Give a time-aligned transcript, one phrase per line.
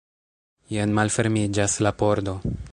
[0.77, 2.39] Jen malfermiĝas la pordo.